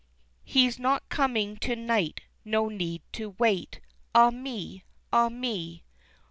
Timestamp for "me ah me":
4.31-5.83